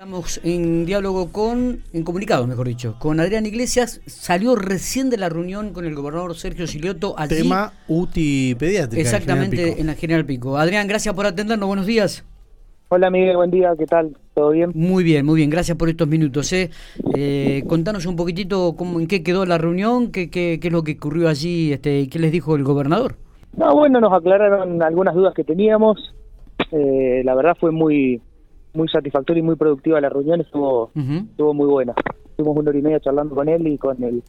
[0.00, 4.00] Estamos en diálogo con, en comunicado mejor dicho, con Adrián Iglesias.
[4.06, 7.42] Salió recién de la reunión con el gobernador Sergio Silioto allí.
[7.42, 8.98] Tema UTI pediátrica.
[8.98, 10.56] Exactamente, en la General Pico.
[10.56, 11.66] Adrián, gracias por atendernos.
[11.68, 12.24] Buenos días.
[12.88, 14.16] Hola Miguel, buen día, ¿qué tal?
[14.32, 14.72] ¿Todo bien?
[14.74, 16.50] Muy bien, muy bien, gracias por estos minutos.
[16.54, 16.70] ¿eh?
[17.14, 20.82] Eh, contanos un poquitito cómo, en qué quedó la reunión, qué, qué, qué es lo
[20.82, 23.16] que ocurrió allí este, y qué les dijo el gobernador.
[23.54, 26.14] No, bueno, nos aclararon algunas dudas que teníamos.
[26.72, 28.22] Eh, la verdad fue muy
[28.74, 31.94] muy satisfactoria y muy productiva la reunión, estuvo estuvo muy buena.
[32.30, 34.22] Estuvimos una hora y media charlando con él y con el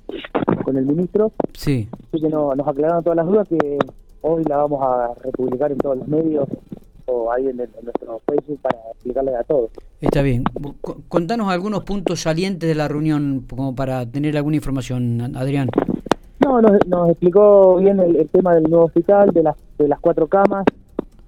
[0.63, 1.31] con el ministro.
[1.53, 1.87] Sí.
[2.09, 3.77] Así que no, nos aclararon todas las dudas que
[4.21, 6.47] hoy la vamos a republicar en todos los medios
[7.05, 9.71] o ahí en, el, en nuestro Facebook para explicarles a todos.
[9.99, 10.43] Está bien.
[11.07, 15.69] Contanos algunos puntos salientes de la reunión como para tener alguna información, Adrián.
[16.39, 19.99] No, nos, nos explicó bien el, el tema del nuevo hospital, de las, de las
[19.99, 20.65] cuatro camas,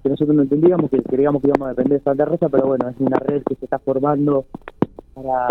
[0.04, 2.90] que nosotros no entendíamos, que creíamos que íbamos a depender de Santa Rosa, pero bueno,
[2.90, 4.44] es una red que se está formando
[5.14, 5.48] para,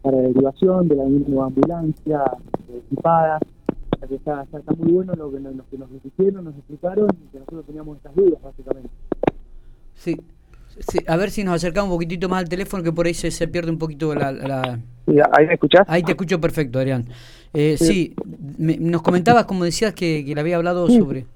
[0.00, 2.22] para la derivación de la misma ambulancia,
[2.70, 3.38] eh, equipada,
[4.08, 7.08] que está, está, está muy bueno lo que, nos, lo que nos hicieron, nos explicaron,
[7.10, 8.88] y que nosotros teníamos estas dudas, básicamente.
[9.94, 10.16] Sí.
[10.88, 13.30] Sí, a ver si nos acercamos un poquitito más al teléfono, que por ahí se,
[13.30, 15.82] se pierde un poquito la, la- ¿Y ¿Ahí me escuchás?
[15.88, 17.04] Ahí te escucho perfecto, Adrián.
[17.52, 18.14] Eh, sí, Sí.
[18.56, 20.98] me- nos comentabas, como decías, que, que le había hablado Sí.
[20.98, 21.26] sobre...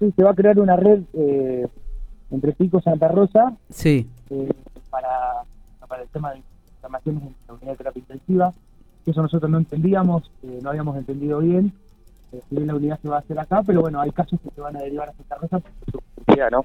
[0.00, 1.66] Sí, se va a crear una red eh,
[2.30, 4.52] entre Pico y Santa Rosa, Sí, eh,
[4.90, 5.08] para,
[5.86, 6.42] para el tema de
[6.74, 8.52] inflamaciones en la unidad de terapia intensiva.
[9.06, 11.72] Eso nosotros no entendíamos, eh, no habíamos entendido bien.
[12.32, 14.50] Eh, si bien la unidad se va a hacer acá, pero bueno, hay casos que
[14.50, 16.64] se van a derivar a Santa Rosa por su complejidad, ¿no?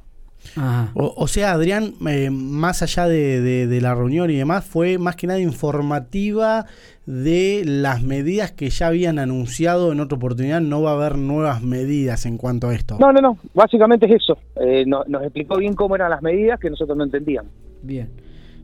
[0.56, 0.92] Ajá.
[0.94, 4.98] O, o sea, Adrián, eh, más allá de, de- de la reunión y demás, fue
[4.98, 6.66] más que nada informativa
[7.06, 10.62] de las medidas que ya habían anunciado en otra oportunidad.
[10.62, 12.98] No va a haber nuevas medidas en cuanto a esto.
[13.00, 14.38] No, no, no, básicamente es eso.
[14.62, 17.52] Eh, no- nos explicó bien cómo eran las medidas que nosotros no entendíamos.
[17.82, 18.10] Bien,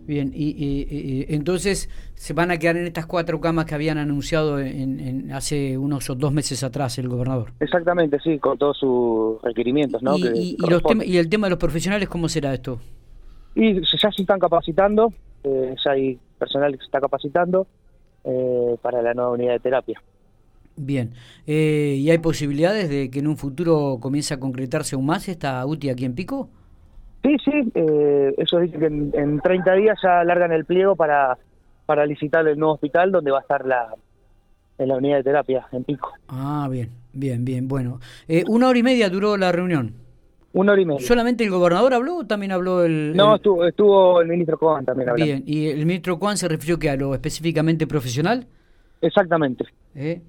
[0.09, 0.31] bien.
[0.35, 3.97] Y, y- y- y entonces se van a quedar en estas cuatro camas que habían
[3.97, 7.53] anunciado en, en- hace unos dos meses atrás el gobernador.
[7.59, 10.16] Exactamente, sí, con todos sus requerimientos, ¿no?
[10.17, 12.79] que los y el tema de los profesionales, ¿cómo será esto?
[13.56, 15.13] Y ya se están capacitando,
[15.44, 17.67] eh, ya hay personal que se está capacitando
[18.25, 20.01] eh, para la nueva unidad de terapia.
[20.75, 21.11] Bien.
[21.45, 25.66] Eh, ¿Y hay posibilidades de que en un futuro comience a concretarse aún más esta
[25.66, 26.50] UTI aquí en Pico?
[27.24, 31.38] Sí, sí, eh, eso dice que en, en 30 días ya largan el pliego para,
[31.85, 33.94] para licitar el nuevo hospital donde va a estar la,
[34.78, 36.13] en la unidad de terapia, en Pico.
[36.29, 37.68] Ah, bien, bien, bien.
[37.68, 39.94] Bueno, eh, una hora y media duró la reunión.
[40.53, 41.06] Una hora y media.
[41.06, 43.16] ¿Solamente el gobernador habló o también habló el...?
[43.16, 45.25] No, el- estuvo, estuvo el ministro Coban también hablando.
[45.34, 48.47] Bien, ¿y el ministro Juan se refirió que a lo específicamente profesional?
[49.02, 49.66] Exactamente.
[49.94, 50.22] ¿Eh?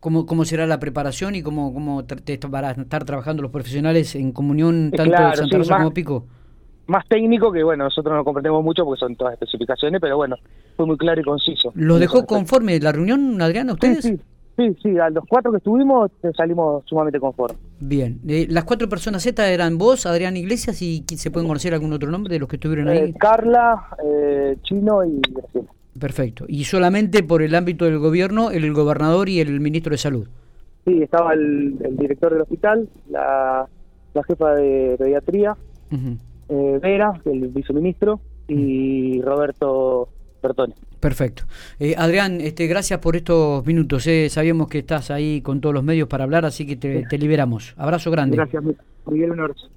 [0.00, 4.14] ¿Cómo, ¿Cómo será la preparación y cómo, cómo te- van a estar trabajando los profesionales
[4.14, 6.26] en comunión Eh, tanto claro, de Santa sí, Rosa más- como Pico?
[6.86, 10.36] Más técnico que, bueno, nosotros no comprendemos mucho porque son todas especificaciones, pero bueno,
[10.76, 11.70] fue muy claro y conciso.
[11.74, 14.04] ¿Los dejó conforme la reunión, Adrián, a ustedes?
[14.04, 14.22] Sí, sí,
[14.56, 17.58] sí, sí, a los cuatro que estuvimos eh, salimos sumamente conformes.
[17.80, 18.20] Bien.
[18.26, 22.10] Eh, las cuatro personas Z eran vos, Adrián Iglesias, y se pueden conocer algún otro
[22.10, 22.98] nombre de los que estuvieron ahí.
[22.98, 25.57] Eh, Carla, eh, Chino y Graciela.
[25.98, 26.44] Perfecto.
[26.48, 30.28] Y solamente por el ámbito del gobierno, el, gobernador y el ministro de Salud.
[30.84, 33.66] Sí, estaba el, el director del hospital, la,
[34.14, 35.56] la jefa de pediatría,
[36.48, 40.08] eh, Vera, el viceministro, y Roberto
[40.42, 40.74] Bertone.
[41.00, 41.44] Perfecto.
[41.78, 44.06] Eh, Adrián, este, gracias por estos minutos.
[44.06, 44.28] eh.
[44.30, 47.74] Sabíamos que estás ahí con todos los medios para hablar, así que te, te liberamos.
[47.76, 48.36] Abrazo grande.
[48.36, 48.62] Gracias,
[49.06, 49.68] Miguel, un abrazo.